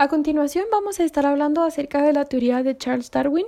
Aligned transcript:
A 0.00 0.08
continuación 0.08 0.64
vamos 0.72 0.98
a 0.98 1.04
estar 1.04 1.26
hablando 1.26 1.62
acerca 1.62 2.00
de 2.00 2.14
la 2.14 2.24
teoría 2.24 2.62
de 2.62 2.74
Charles 2.74 3.10
Darwin, 3.10 3.44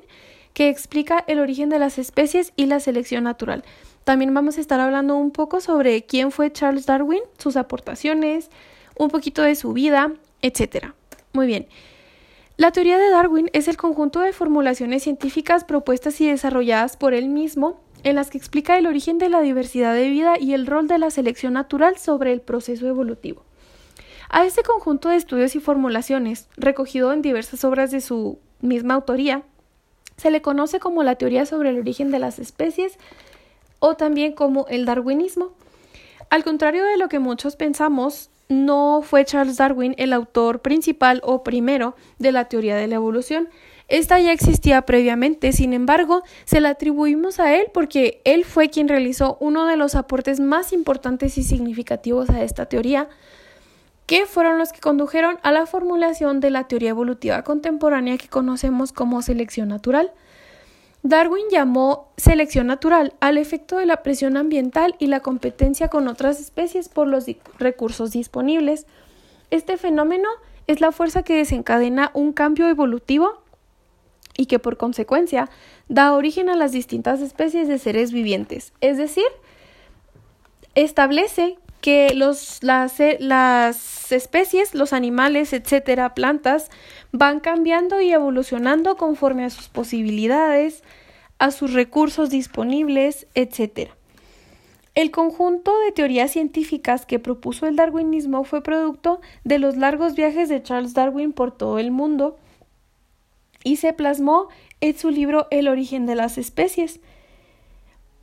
que 0.53 0.69
explica 0.69 1.25
el 1.27 1.39
origen 1.39 1.71
de 1.71 1.79
las 1.79 1.97
especies 1.97 2.53
y 2.57 2.67
la 2.67 2.79
selección 2.79 3.25
natural. 3.25 3.65
También 4.05 4.35
vamos 4.35 4.59
a 4.59 4.61
estar 4.61 4.79
hablando 4.79 5.17
un 5.17 5.31
poco 5.31 5.63
sobre 5.63 6.05
quién 6.05 6.31
fue 6.31 6.53
Charles 6.53 6.85
Darwin, 6.85 7.23
sus 7.39 7.57
aportaciones, 7.57 8.51
un 8.99 9.09
poquito 9.09 9.41
de 9.41 9.55
su 9.55 9.73
vida, 9.73 10.13
etc. 10.43 10.89
Muy 11.33 11.47
bien. 11.47 11.69
La 12.59 12.71
teoría 12.71 12.99
de 12.99 13.09
Darwin 13.09 13.49
es 13.55 13.67
el 13.67 13.79
conjunto 13.79 14.21
de 14.21 14.35
formulaciones 14.35 15.05
científicas 15.05 15.65
propuestas 15.65 16.21
y 16.21 16.29
desarrolladas 16.29 16.99
por 16.99 17.15
él 17.15 17.31
mismo 17.31 17.81
en 18.05 18.17
las 18.17 18.29
que 18.29 18.37
explica 18.37 18.77
el 18.77 18.87
origen 18.87 19.17
de 19.17 19.31
la 19.31 19.41
diversidad 19.41 19.95
de 19.95 20.11
vida 20.11 20.35
y 20.39 20.53
el 20.53 20.67
rol 20.67 20.87
de 20.87 20.99
la 20.99 21.09
selección 21.09 21.55
natural 21.55 21.97
sobre 21.97 22.31
el 22.31 22.43
proceso 22.43 22.87
evolutivo. 22.89 23.43
A 24.29 24.45
este 24.45 24.63
conjunto 24.63 25.09
de 25.09 25.17
estudios 25.17 25.55
y 25.57 25.61
formulaciones, 25.61 26.49
recogido 26.57 27.13
en 27.13 27.23
diversas 27.23 27.65
obras 27.65 27.91
de 27.91 28.01
su 28.01 28.39
misma 28.61 28.95
autoría, 28.95 29.43
se 30.17 30.31
le 30.31 30.43
conoce 30.43 30.79
como 30.81 31.03
la 31.03 31.17
teoría 31.17 31.47
sobre 31.47 31.71
el 31.71 31.79
origen 31.79 32.11
de 32.11 32.19
las 32.19 32.39
especies 32.39 32.99
o 33.79 33.95
también 33.95 34.33
como 34.33 34.67
el 34.69 34.85
darwinismo. 34.85 35.53
Al 36.31 36.45
contrario 36.45 36.85
de 36.85 36.97
lo 36.97 37.09
que 37.09 37.19
muchos 37.19 37.57
pensamos, 37.57 38.31
no 38.49 39.03
fue 39.03 39.25
Charles 39.25 39.57
Darwin 39.57 39.95
el 39.99 40.13
autor 40.13 40.61
principal 40.61 41.21
o 41.25 41.43
primero 41.43 41.97
de 42.19 42.33
la 42.33 42.47
teoría 42.49 42.77
de 42.77 42.87
la 42.87 42.97
evolución. 42.97 43.49
Esta 43.89 44.21
ya 44.21 44.33
existía 44.33 44.83
previamente, 44.83 45.53
sin 45.53 45.73
embargo, 45.73 46.23
se 46.45 46.61
la 46.61 46.71
atribuimos 46.71 47.41
a 47.41 47.55
él 47.57 47.67
porque 47.75 48.23
él 48.25 48.45
fue 48.45 48.71
quien 48.71 48.89
realizó 48.89 49.37
uno 49.41 49.67
de 49.67 49.77
los 49.77 49.95
aportes 49.95 50.41
más 50.41 50.73
importantes 50.73 51.37
y 51.37 51.43
significativos 51.43 52.31
a 52.31 52.43
esta 52.43 52.67
teoría, 52.67 53.09
que 54.13 54.27
fueron 54.27 54.59
los 54.59 54.75
que 54.75 54.81
condujeron 54.81 55.39
a 55.43 55.53
la 55.53 55.65
formulación 55.65 56.41
de 56.41 56.51
la 56.51 56.65
teoría 56.65 56.91
evolutiva 56.91 57.43
contemporánea 57.45 58.19
que 58.19 58.29
conocemos 58.29 58.93
como 58.93 59.23
selección 59.23 59.71
natural. 59.71 60.13
Darwin 61.03 61.47
llamó 61.51 62.13
selección 62.19 62.67
natural 62.67 63.15
al 63.21 63.39
efecto 63.39 63.79
de 63.79 63.87
la 63.87 64.03
presión 64.03 64.37
ambiental 64.37 64.97
y 64.99 65.07
la 65.07 65.21
competencia 65.21 65.89
con 65.89 66.09
otras 66.09 66.41
especies 66.41 66.91
por 66.91 67.09
los 67.09 67.25
recursos 67.59 68.11
disponibles. 68.11 68.87
Este 69.51 69.79
fenómeno 69.79 70.29
es 70.67 70.83
la 70.83 70.93
fuerza 70.93 71.23
que 71.23 71.35
desencadena 71.35 72.11
un 72.13 72.35
cambio 72.35 72.69
evolutivo 72.69 73.43
y 74.37 74.45
que 74.45 74.59
por 74.59 74.77
consecuencia 74.77 75.49
da 75.89 76.13
origen 76.13 76.51
a 76.51 76.55
las 76.55 76.73
distintas 76.73 77.23
especies 77.23 77.67
de 77.67 77.79
seres 77.79 78.13
vivientes, 78.13 78.75
es 78.83 78.99
decir, 78.99 79.25
establece 80.75 81.57
que 81.83 82.15
los, 82.15 82.63
las, 82.63 82.99
eh, 83.01 83.19
las 83.21 84.13
especies, 84.13 84.73
los 84.73 84.95
animales, 84.95 85.53
etcétera, 85.53 86.15
plantas, 86.15 86.71
van 87.11 87.41
cambiando 87.41 88.01
y 88.01 88.13
evolucionando 88.13 88.97
conforme 88.97 89.45
a 89.45 89.51
sus 89.51 89.69
posibilidades, 89.69 90.83
a 91.39 91.51
sus 91.51 91.75
recursos 91.75 92.31
disponibles, 92.31 93.27
etcétera. 93.35 93.95
El 94.95 95.11
conjunto 95.11 95.77
de 95.81 95.91
teorías 95.91 96.31
científicas 96.31 97.05
que 97.05 97.19
propuso 97.19 97.67
el 97.67 97.77
darwinismo 97.77 98.45
fue 98.45 98.63
producto 98.63 99.21
de 99.43 99.59
los 99.59 99.77
largos 99.77 100.15
viajes 100.15 100.49
de 100.49 100.63
Charles 100.63 100.95
Darwin 100.95 101.33
por 101.33 101.51
todo 101.51 101.79
el 101.79 101.91
mundo 101.91 102.37
y 103.65 103.77
se 103.77 103.93
plasmó 103.93 104.49
en 104.81 104.97
su 104.97 105.11
libro 105.11 105.49
El 105.51 105.67
origen 105.67 106.07
de 106.07 106.15
las 106.15 106.39
especies, 106.39 107.01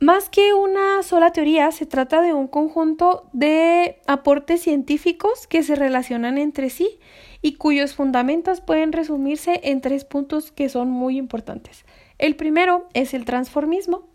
más 0.00 0.30
que 0.30 0.54
una 0.54 1.02
sola 1.02 1.30
teoría, 1.30 1.70
se 1.72 1.84
trata 1.84 2.22
de 2.22 2.32
un 2.32 2.48
conjunto 2.48 3.28
de 3.34 4.00
aportes 4.06 4.62
científicos 4.62 5.46
que 5.46 5.62
se 5.62 5.76
relacionan 5.76 6.38
entre 6.38 6.70
sí 6.70 6.98
y 7.42 7.56
cuyos 7.56 7.94
fundamentos 7.94 8.62
pueden 8.62 8.92
resumirse 8.92 9.60
en 9.62 9.82
tres 9.82 10.06
puntos 10.06 10.52
que 10.52 10.70
son 10.70 10.88
muy 10.88 11.18
importantes. 11.18 11.84
El 12.16 12.34
primero 12.34 12.88
es 12.94 13.12
el 13.12 13.26
transformismo. 13.26 14.08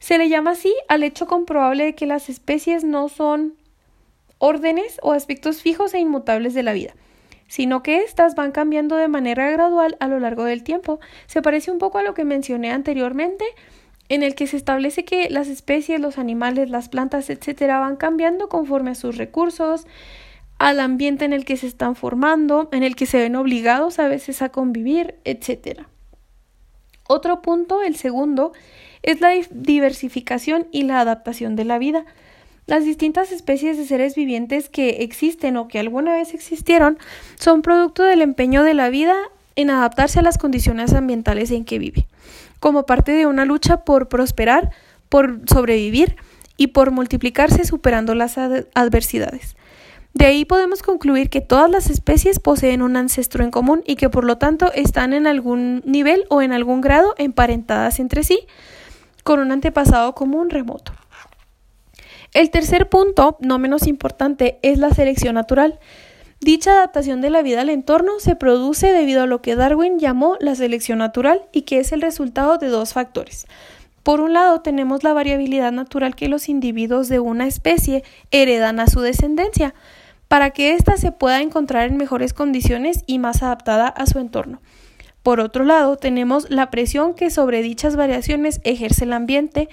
Se 0.00 0.18
le 0.18 0.28
llama 0.28 0.50
así 0.50 0.74
al 0.86 1.02
hecho 1.02 1.26
comprobable 1.26 1.84
de 1.84 1.94
que 1.94 2.06
las 2.06 2.28
especies 2.28 2.84
no 2.84 3.08
son 3.08 3.54
órdenes 4.36 4.98
o 5.02 5.12
aspectos 5.12 5.62
fijos 5.62 5.94
e 5.94 5.98
inmutables 5.98 6.52
de 6.52 6.62
la 6.62 6.74
vida, 6.74 6.94
sino 7.48 7.82
que 7.82 8.02
éstas 8.02 8.34
van 8.34 8.52
cambiando 8.52 8.96
de 8.96 9.08
manera 9.08 9.50
gradual 9.50 9.96
a 9.98 10.08
lo 10.08 10.20
largo 10.20 10.44
del 10.44 10.62
tiempo. 10.62 11.00
Se 11.26 11.40
parece 11.40 11.70
un 11.70 11.78
poco 11.78 11.96
a 11.96 12.02
lo 12.02 12.12
que 12.12 12.24
mencioné 12.24 12.70
anteriormente 12.70 13.46
en 14.10 14.24
el 14.24 14.34
que 14.34 14.48
se 14.48 14.56
establece 14.56 15.04
que 15.04 15.30
las 15.30 15.46
especies, 15.46 16.00
los 16.00 16.18
animales, 16.18 16.68
las 16.68 16.88
plantas, 16.88 17.30
etcétera, 17.30 17.78
van 17.78 17.96
cambiando 17.96 18.48
conforme 18.48 18.90
a 18.90 18.94
sus 18.96 19.16
recursos, 19.16 19.86
al 20.58 20.80
ambiente 20.80 21.24
en 21.24 21.32
el 21.32 21.44
que 21.44 21.56
se 21.56 21.68
están 21.68 21.94
formando, 21.94 22.68
en 22.72 22.82
el 22.82 22.96
que 22.96 23.06
se 23.06 23.18
ven 23.18 23.36
obligados 23.36 24.00
a 24.00 24.08
veces 24.08 24.42
a 24.42 24.50
convivir, 24.50 25.14
etcétera. 25.24 25.88
Otro 27.08 27.40
punto, 27.40 27.82
el 27.82 27.94
segundo, 27.94 28.52
es 29.02 29.20
la 29.20 29.30
diversificación 29.52 30.66
y 30.72 30.82
la 30.82 31.00
adaptación 31.00 31.54
de 31.54 31.64
la 31.64 31.78
vida. 31.78 32.04
Las 32.66 32.84
distintas 32.84 33.30
especies 33.30 33.78
de 33.78 33.86
seres 33.86 34.16
vivientes 34.16 34.68
que 34.68 35.02
existen 35.02 35.56
o 35.56 35.68
que 35.68 35.78
alguna 35.78 36.14
vez 36.14 36.34
existieron 36.34 36.98
son 37.36 37.62
producto 37.62 38.02
del 38.02 38.22
empeño 38.22 38.64
de 38.64 38.74
la 38.74 38.90
vida 38.90 39.16
en 39.56 39.70
adaptarse 39.70 40.18
a 40.18 40.22
las 40.22 40.38
condiciones 40.38 40.94
ambientales 40.94 41.50
en 41.50 41.64
que 41.64 41.78
vive 41.78 42.06
como 42.60 42.86
parte 42.86 43.12
de 43.12 43.26
una 43.26 43.44
lucha 43.44 43.84
por 43.84 44.08
prosperar, 44.08 44.70
por 45.08 45.40
sobrevivir 45.46 46.16
y 46.56 46.68
por 46.68 46.92
multiplicarse 46.92 47.64
superando 47.64 48.14
las 48.14 48.38
adversidades. 48.38 49.56
De 50.12 50.26
ahí 50.26 50.44
podemos 50.44 50.82
concluir 50.82 51.30
que 51.30 51.40
todas 51.40 51.70
las 51.70 51.88
especies 51.88 52.38
poseen 52.38 52.82
un 52.82 52.96
ancestro 52.96 53.44
en 53.44 53.50
común 53.50 53.82
y 53.86 53.96
que 53.96 54.10
por 54.10 54.24
lo 54.24 54.38
tanto 54.38 54.72
están 54.72 55.12
en 55.12 55.26
algún 55.26 55.82
nivel 55.86 56.24
o 56.28 56.42
en 56.42 56.52
algún 56.52 56.80
grado 56.80 57.14
emparentadas 57.16 57.98
entre 57.98 58.24
sí 58.24 58.46
con 59.24 59.40
un 59.40 59.52
antepasado 59.52 60.14
común 60.14 60.50
remoto. 60.50 60.92
El 62.34 62.50
tercer 62.50 62.88
punto, 62.88 63.38
no 63.40 63.58
menos 63.58 63.86
importante, 63.86 64.58
es 64.62 64.78
la 64.78 64.90
selección 64.90 65.34
natural. 65.34 65.80
Dicha 66.42 66.72
adaptación 66.72 67.20
de 67.20 67.28
la 67.28 67.42
vida 67.42 67.60
al 67.60 67.68
entorno 67.68 68.12
se 68.18 68.34
produce 68.34 68.90
debido 68.92 69.22
a 69.22 69.26
lo 69.26 69.42
que 69.42 69.56
Darwin 69.56 69.98
llamó 69.98 70.38
la 70.40 70.54
selección 70.54 70.98
natural 70.98 71.42
y 71.52 71.62
que 71.62 71.80
es 71.80 71.92
el 71.92 72.00
resultado 72.00 72.56
de 72.56 72.68
dos 72.68 72.94
factores. 72.94 73.46
Por 74.02 74.22
un 74.22 74.32
lado, 74.32 74.62
tenemos 74.62 75.04
la 75.04 75.12
variabilidad 75.12 75.70
natural 75.70 76.16
que 76.16 76.30
los 76.30 76.48
individuos 76.48 77.10
de 77.10 77.20
una 77.20 77.46
especie 77.46 78.04
heredan 78.30 78.80
a 78.80 78.86
su 78.86 79.00
descendencia, 79.02 79.74
para 80.28 80.50
que 80.50 80.72
ésta 80.72 80.96
se 80.96 81.12
pueda 81.12 81.42
encontrar 81.42 81.90
en 81.90 81.98
mejores 81.98 82.32
condiciones 82.32 83.04
y 83.06 83.18
más 83.18 83.42
adaptada 83.42 83.88
a 83.88 84.06
su 84.06 84.18
entorno. 84.18 84.62
Por 85.22 85.40
otro 85.40 85.64
lado, 85.64 85.96
tenemos 85.96 86.48
la 86.48 86.70
presión 86.70 87.12
que 87.12 87.28
sobre 87.28 87.60
dichas 87.60 87.96
variaciones 87.96 88.62
ejerce 88.64 89.04
el 89.04 89.12
ambiente, 89.12 89.68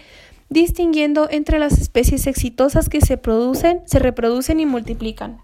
distinguiendo 0.49 1.29
entre 1.31 1.59
las 1.59 1.79
especies 1.79 2.27
exitosas 2.27 2.89
que 2.89 2.99
se 2.99 3.17
producen, 3.17 3.83
se 3.85 3.99
reproducen 3.99 4.59
y 4.59 4.65
multiplican. 4.65 5.41